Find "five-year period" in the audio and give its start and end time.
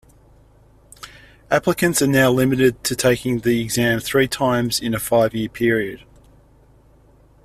4.99-6.05